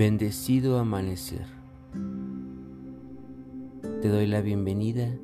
Bendecido 0.00 0.78
amanecer. 0.78 1.44
Te 4.00 4.08
doy 4.08 4.26
la 4.26 4.40
bienvenida 4.40 5.14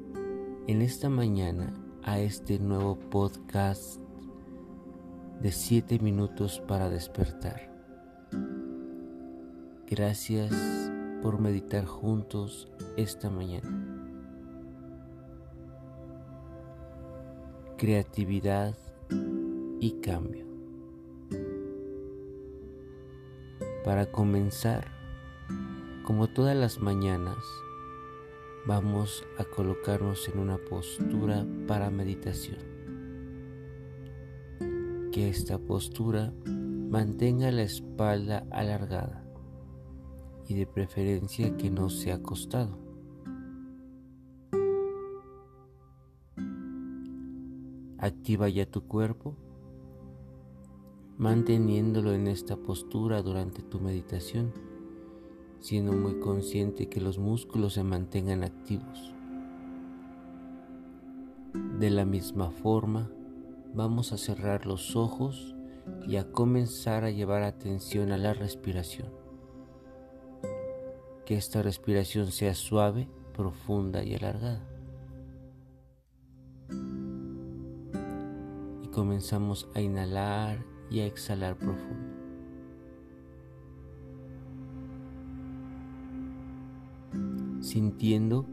en 0.66 0.82
esta 0.82 1.08
mañana 1.08 1.72
a 2.02 2.20
este 2.20 2.58
nuevo 2.58 2.98
podcast 2.98 3.98
de 5.40 5.50
7 5.50 5.98
minutos 6.00 6.62
para 6.68 6.90
despertar. 6.90 7.72
Gracias 9.86 10.52
por 11.22 11.40
meditar 11.40 11.86
juntos 11.86 12.68
esta 12.98 13.30
mañana. 13.30 14.04
Creatividad 17.78 18.76
y 19.80 19.92
cambio. 20.02 20.45
Para 23.86 24.06
comenzar, 24.06 24.84
como 26.02 26.26
todas 26.26 26.56
las 26.56 26.80
mañanas, 26.80 27.38
vamos 28.66 29.24
a 29.38 29.44
colocarnos 29.44 30.28
en 30.28 30.40
una 30.40 30.58
postura 30.58 31.46
para 31.68 31.88
meditación. 31.88 32.58
Que 35.12 35.28
esta 35.28 35.60
postura 35.60 36.32
mantenga 36.46 37.52
la 37.52 37.62
espalda 37.62 38.44
alargada 38.50 39.24
y 40.48 40.56
de 40.56 40.66
preferencia 40.66 41.56
que 41.56 41.70
no 41.70 41.88
sea 41.88 42.16
acostado. 42.16 42.76
Activa 47.98 48.48
ya 48.48 48.66
tu 48.66 48.84
cuerpo 48.88 49.36
manteniéndolo 51.18 52.12
en 52.12 52.26
esta 52.26 52.56
postura 52.56 53.22
durante 53.22 53.62
tu 53.62 53.80
meditación, 53.80 54.52
siendo 55.60 55.92
muy 55.92 56.18
consciente 56.20 56.88
que 56.88 57.00
los 57.00 57.18
músculos 57.18 57.74
se 57.74 57.82
mantengan 57.82 58.44
activos. 58.44 59.14
De 61.78 61.90
la 61.90 62.04
misma 62.04 62.50
forma, 62.50 63.10
vamos 63.74 64.12
a 64.12 64.18
cerrar 64.18 64.66
los 64.66 64.94
ojos 64.94 65.54
y 66.06 66.16
a 66.16 66.30
comenzar 66.30 67.04
a 67.04 67.10
llevar 67.10 67.42
atención 67.42 68.12
a 68.12 68.18
la 68.18 68.34
respiración. 68.34 69.08
Que 71.24 71.36
esta 71.36 71.62
respiración 71.62 72.30
sea 72.30 72.54
suave, 72.54 73.08
profunda 73.34 74.04
y 74.04 74.14
alargada. 74.14 74.62
Y 78.82 78.88
comenzamos 78.88 79.68
a 79.74 79.80
inhalar 79.80 80.75
y 80.90 81.00
a 81.00 81.06
exhalar 81.06 81.56
profundo. 81.56 82.14
Sintiendo 87.60 88.46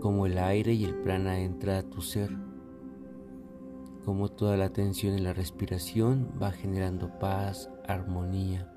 como 0.00 0.26
el 0.26 0.38
aire 0.38 0.72
y 0.72 0.84
el 0.84 0.94
prana 0.94 1.40
entra 1.40 1.78
a 1.78 1.82
tu 1.82 2.00
ser, 2.00 2.30
como 4.04 4.28
toda 4.28 4.56
la 4.56 4.70
tensión 4.70 5.14
en 5.14 5.24
la 5.24 5.32
respiración 5.32 6.28
va 6.42 6.50
generando 6.50 7.18
paz, 7.18 7.70
armonía. 7.86 8.68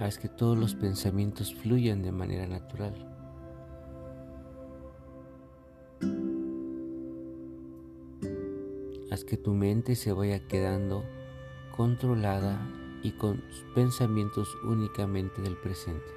Haz 0.00 0.18
que 0.18 0.28
todos 0.28 0.58
los 0.58 0.74
pensamientos 0.74 1.54
fluyan 1.54 2.02
de 2.02 2.12
manera 2.12 2.46
natural. 2.46 3.13
Haz 9.14 9.22
que 9.22 9.36
tu 9.36 9.54
mente 9.54 9.94
se 9.94 10.12
vaya 10.12 10.40
quedando 10.40 11.04
controlada 11.70 12.68
y 13.00 13.12
con 13.12 13.44
pensamientos 13.72 14.48
únicamente 14.64 15.40
del 15.40 15.56
presente. 15.56 16.10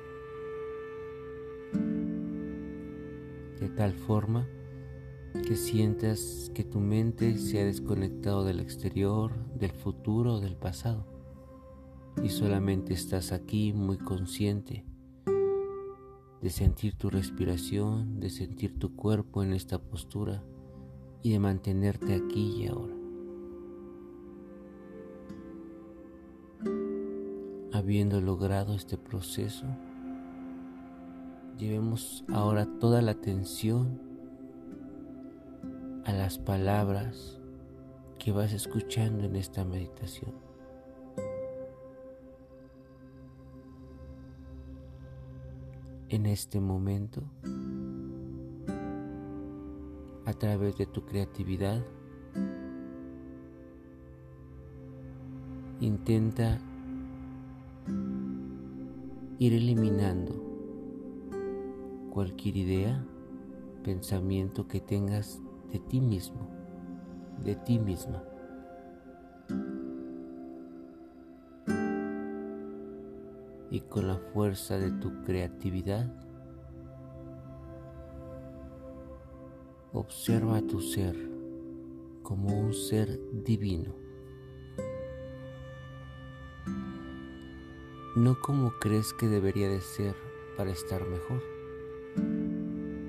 De 3.60 3.70
tal 3.70 3.94
forma 3.94 4.48
que 5.46 5.56
sientas 5.56 6.52
que 6.56 6.64
tu 6.64 6.80
mente 6.80 7.38
se 7.38 7.62
ha 7.62 7.66
desconectado 7.66 8.44
del 8.44 8.60
exterior, 8.60 9.32
del 9.54 9.74
futuro 9.74 10.40
del 10.40 10.56
pasado 10.56 11.06
y 12.24 12.30
solamente 12.30 12.94
estás 12.94 13.32
aquí 13.32 13.74
muy 13.74 14.00
consciente 14.00 14.88
de 16.42 16.50
sentir 16.50 16.98
tu 16.98 17.12
respiración, 17.12 18.20
de 18.20 18.32
sentir 18.32 18.80
tu 18.80 18.96
cuerpo 18.96 19.44
en 19.44 19.54
esta 19.54 19.78
postura 19.78 20.44
y 21.24 21.32
de 21.32 21.40
mantenerte 21.40 22.16
aquí 22.16 22.64
y 22.64 22.68
ahora. 22.68 22.94
Habiendo 27.74 28.22
logrado 28.22 28.74
este 28.74 28.98
proceso, 28.98 29.66
llevemos 31.58 32.24
ahora 32.34 32.68
toda 32.80 33.02
la 33.02 33.12
atención 33.12 34.00
a 36.06 36.14
las 36.14 36.38
palabras 36.38 37.40
que 38.18 38.32
vas 38.32 38.54
escuchando 38.54 39.26
en 39.26 39.36
esta 39.36 39.66
meditación. 39.66 40.32
En 46.10 46.26
este 46.26 46.62
momento, 46.62 47.24
a 50.28 50.34
través 50.34 50.78
de 50.78 50.86
tu 50.86 51.06
creatividad. 51.06 51.82
Intenta 55.80 56.60
ir 59.40 59.54
eliminando 59.54 60.36
cualquier 62.12 62.58
idea, 62.58 63.06
pensamiento 63.86 64.68
que 64.68 64.82
tengas 64.82 65.40
de 65.72 65.80
ti 65.80 66.02
mismo, 66.02 66.50
de 67.46 67.56
ti 67.56 67.80
misma. 67.80 68.22
Y 73.72 73.80
con 73.80 74.10
la 74.10 74.18
fuerza 74.18 74.78
de 74.78 74.92
tu 74.92 75.24
creatividad, 75.24 76.12
Observa 80.00 80.58
a 80.58 80.62
tu 80.62 80.80
ser 80.80 81.16
como 82.22 82.56
un 82.56 82.72
ser 82.72 83.20
divino, 83.44 83.96
no 88.16 88.40
como 88.40 88.74
crees 88.80 89.12
que 89.14 89.28
debería 89.28 89.68
de 89.70 89.82
ser 89.82 90.16
para 90.56 90.70
estar 90.70 91.04
mejor, 91.08 91.42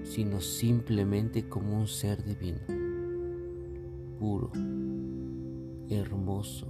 sino 0.02 0.40
simplemente 0.40 1.46
como 1.46 1.78
un 1.78 1.88
ser 1.88 2.24
divino, 2.24 2.60
puro, 4.18 4.50
hermoso, 5.90 6.68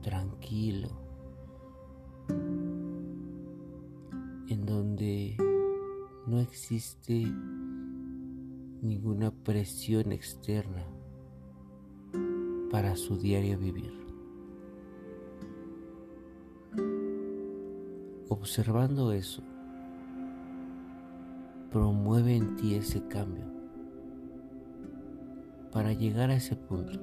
tranquilo, 0.00 0.90
en 4.48 4.64
donde 4.64 5.36
no 6.28 6.38
existe 6.38 7.26
ninguna 8.82 9.30
presión 9.30 10.12
externa 10.12 10.84
para 12.70 12.96
su 12.96 13.16
diario 13.16 13.58
vivir. 13.58 13.92
Observando 18.28 19.12
eso, 19.12 19.42
promueve 21.70 22.36
en 22.36 22.56
ti 22.56 22.74
ese 22.74 23.06
cambio 23.06 23.44
para 25.72 25.92
llegar 25.92 26.30
a 26.30 26.36
ese 26.36 26.56
punto. 26.56 26.98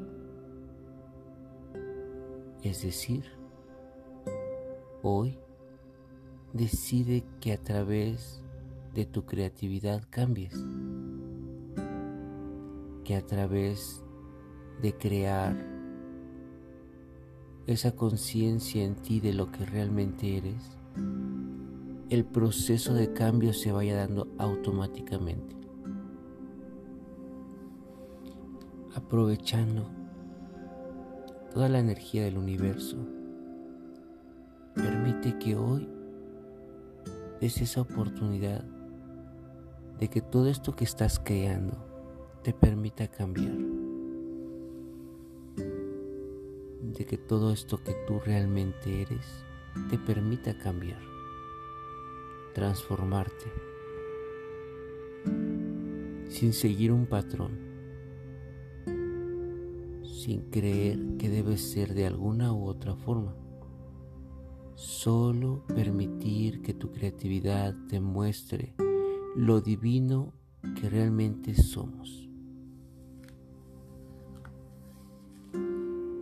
Es 2.64 2.82
decir, 2.82 3.24
hoy 5.02 5.38
decide 6.54 7.24
que 7.40 7.54
a 7.54 7.58
través 7.58 8.42
de 8.94 9.06
tu 9.06 9.26
creatividad 9.26 10.04
cambies 10.10 10.54
que 13.04 13.16
a 13.16 13.26
través 13.26 14.04
de 14.82 14.98
crear 14.98 15.56
esa 17.68 17.96
conciencia 17.96 18.84
en 18.84 18.96
ti 18.96 19.20
de 19.20 19.34
lo 19.34 19.52
que 19.52 19.66
realmente 19.66 20.38
eres, 20.38 20.78
el 22.10 22.26
proceso 22.26 22.94
de 22.94 23.14
cambio 23.14 23.54
se 23.54 23.72
vaya 23.72 23.96
dando 23.96 24.28
automáticamente. 24.38 25.56
Aprovechando 28.96 29.90
toda 31.54 31.70
la 31.70 31.80
energía 31.80 32.24
del 32.24 32.38
universo, 32.38 32.98
permite 34.76 35.38
que 35.40 35.56
hoy 35.56 35.90
des 37.40 37.62
esa 37.62 37.82
oportunidad 37.82 38.64
de 40.00 40.10
que 40.10 40.22
todo 40.22 40.48
esto 40.48 40.76
que 40.76 40.84
estás 40.84 41.20
creando 41.20 41.93
te 42.44 42.54
permita 42.54 43.08
cambiar. 43.08 43.84
de 46.98 47.06
que 47.06 47.18
todo 47.18 47.52
esto 47.52 47.84
que 47.84 47.94
tú 48.08 48.20
realmente 48.20 49.02
eres 49.02 49.26
te 49.90 49.98
permita 49.98 50.58
cambiar, 50.58 51.02
transformarte, 52.54 53.46
sin 56.30 56.54
seguir 56.54 56.92
un 56.92 57.08
patrón, 57.08 57.58
sin 60.04 60.42
creer 60.52 61.00
que 61.18 61.30
debes 61.30 61.62
ser 61.62 61.94
de 61.94 62.06
alguna 62.06 62.54
u 62.54 62.66
otra 62.66 62.96
forma. 62.96 63.36
Solo 64.76 65.66
permitir 65.68 66.62
que 66.62 66.74
tu 66.74 66.92
creatividad 66.92 67.76
te 67.88 68.00
muestre 68.00 68.76
lo 69.36 69.62
divino 69.62 70.34
que 70.80 70.90
realmente 70.90 71.56
somos. 71.56 72.23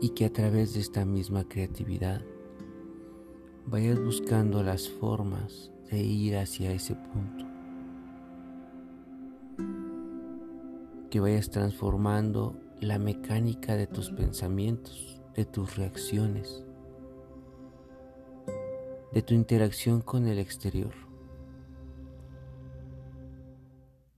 Y 0.01 0.09
que 0.09 0.25
a 0.25 0.33
través 0.33 0.73
de 0.73 0.79
esta 0.79 1.05
misma 1.05 1.47
creatividad 1.47 2.21
vayas 3.67 4.03
buscando 4.03 4.63
las 4.63 4.89
formas 4.89 5.71
de 5.89 6.01
ir 6.01 6.37
hacia 6.37 6.71
ese 6.71 6.95
punto. 6.95 7.45
Que 11.09 11.19
vayas 11.19 11.49
transformando 11.49 12.55
la 12.79 12.97
mecánica 12.97 13.75
de 13.75 13.85
tus 13.85 14.09
pensamientos, 14.09 15.21
de 15.35 15.45
tus 15.45 15.75
reacciones, 15.75 16.63
de 19.13 19.21
tu 19.21 19.33
interacción 19.35 20.01
con 20.01 20.25
el 20.25 20.39
exterior. 20.39 20.93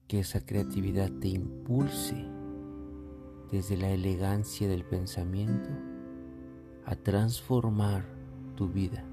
Que 0.08 0.20
esa 0.20 0.46
creatividad 0.46 1.12
te 1.20 1.28
impulse 1.28 2.33
desde 3.52 3.78
la 3.78 3.92
elegancia 3.92 4.68
del 4.68 4.84
pensamiento 4.84 5.70
a 6.86 6.96
transformar 6.96 8.06
tu 8.56 8.68
vida 8.68 9.04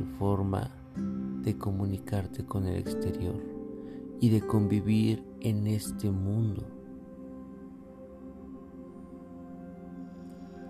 tu 0.00 0.06
forma 0.18 0.70
de 1.42 1.58
comunicarte 1.58 2.46
con 2.46 2.66
el 2.66 2.76
exterior 2.76 3.38
y 4.18 4.30
de 4.30 4.40
convivir 4.40 5.22
en 5.40 5.66
este 5.66 6.10
mundo. 6.10 6.66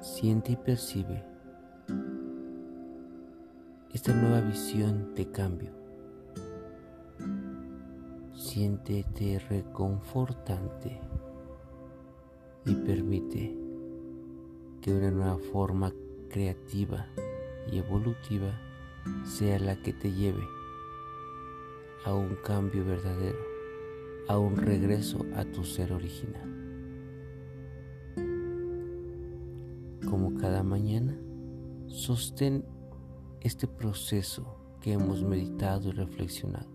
Siente 0.01 0.53
y 0.53 0.57
percibe 0.57 1.25
esta 3.93 4.13
nueva 4.15 4.41
visión 4.41 5.15
de 5.15 5.31
cambio. 5.31 5.71
Siéntete 8.35 9.39
reconfortante 9.49 10.99
y 12.67 12.75
permite 12.75 13.57
que 14.81 14.93
una 14.93 15.11
nueva 15.11 15.39
forma 15.39 15.93
creativa 16.29 17.07
y 17.71 17.79
evolutiva 17.79 18.59
sea 19.25 19.59
la 19.59 19.81
que 19.83 19.93
te 19.93 20.13
lleve 20.13 20.47
a 22.05 22.15
un 22.15 22.37
cambio 22.45 22.85
verdadero, 22.85 23.39
a 24.29 24.39
un 24.39 24.57
regreso 24.57 25.27
a 25.35 25.45
tu 25.45 25.65
ser 25.65 25.93
original. 25.93 26.49
Como 30.09 30.35
cada 30.39 30.63
mañana, 30.63 31.19
sostén 31.87 32.65
este 33.41 33.67
proceso 33.67 34.57
que 34.81 34.93
hemos 34.93 35.23
meditado 35.23 35.89
y 35.89 35.93
reflexionado 35.93 36.69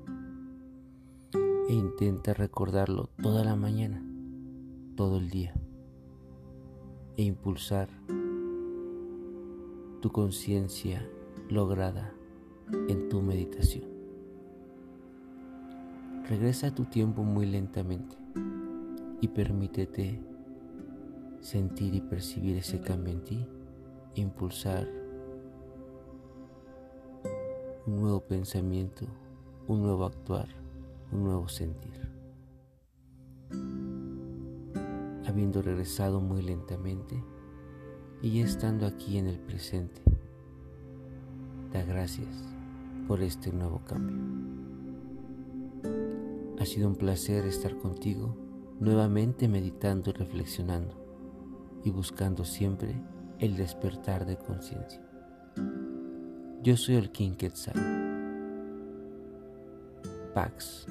e 1.67 1.73
intenta 1.73 2.33
recordarlo 2.33 3.09
toda 3.21 3.43
la 3.43 3.55
mañana, 3.55 4.03
todo 4.95 5.17
el 5.17 5.29
día 5.29 5.55
e 7.17 7.23
impulsar 7.23 7.89
tu 10.01 10.11
conciencia 10.11 11.07
lograda 11.49 12.13
en 12.87 13.09
tu 13.09 13.21
meditación. 13.21 13.85
Regresa 16.29 16.67
a 16.67 16.75
tu 16.75 16.85
tiempo 16.85 17.23
muy 17.23 17.45
lentamente 17.45 18.15
y 19.21 19.27
permítete 19.27 20.19
sentir 21.39 21.93
y 21.93 22.01
percibir 22.01 22.57
ese 22.57 22.81
cambio 22.81 23.13
en 23.13 23.23
ti, 23.23 23.45
impulsar 24.15 24.87
un 27.85 28.01
nuevo 28.01 28.21
pensamiento, 28.21 29.05
un 29.67 29.83
nuevo 29.83 30.05
actuar, 30.05 30.47
un 31.11 31.23
nuevo 31.23 31.47
sentir. 31.47 32.14
Habiendo 35.27 35.61
regresado 35.61 36.21
muy 36.21 36.41
lentamente 36.41 37.23
y 38.21 38.41
estando 38.41 38.85
aquí 38.85 39.17
en 39.17 39.27
el 39.27 39.39
presente, 39.39 40.01
da 41.73 41.83
gracias 41.83 42.55
por 43.07 43.21
este 43.21 43.51
nuevo 43.51 43.81
cambio. 43.85 44.17
Ha 46.59 46.65
sido 46.65 46.87
un 46.87 46.95
placer 46.95 47.45
estar 47.45 47.75
contigo, 47.77 48.35
nuevamente 48.79 49.47
meditando 49.47 50.11
y 50.11 50.13
reflexionando 50.13 50.95
y 51.83 51.89
buscando 51.89 52.45
siempre 52.45 52.95
el 53.39 53.57
despertar 53.57 54.25
de 54.25 54.37
conciencia. 54.37 55.01
Yo 56.61 56.77
soy 56.77 56.95
el 56.95 57.11
King 57.11 57.35
Quetzal. 57.35 57.75
Pax. 60.33 60.87